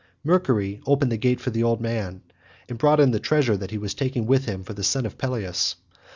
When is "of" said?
5.05-5.15